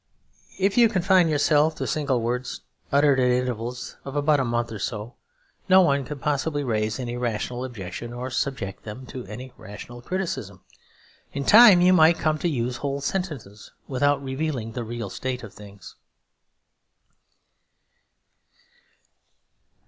If 0.57 0.79
you 0.79 0.89
confined 0.89 1.29
yourself 1.29 1.75
to 1.75 1.85
single 1.85 2.21
words, 2.21 2.61
uttered 2.91 3.19
at 3.19 3.29
intervals 3.29 3.97
of 4.03 4.15
about 4.15 4.39
a 4.39 4.43
month 4.43 4.71
or 4.71 4.79
so, 4.79 5.13
no 5.69 5.81
one 5.83 6.05
could 6.05 6.19
possibly 6.19 6.63
raise 6.63 6.99
any 6.99 7.15
rational 7.17 7.63
objection, 7.63 8.11
or 8.11 8.31
subject 8.31 8.81
them 8.83 9.05
to 9.05 9.27
any 9.27 9.53
rational 9.57 10.01
criticism. 10.01 10.61
In 11.33 11.45
time 11.45 11.81
you 11.81 11.93
might 11.93 12.17
come 12.17 12.39
to 12.39 12.49
use 12.49 12.77
whole 12.77 12.99
sentences 13.01 13.73
without 13.87 14.23
revealing 14.23 14.71
the 14.71 14.83
real 14.83 15.11
state 15.11 15.43
of 15.43 15.53
things. 15.53 15.93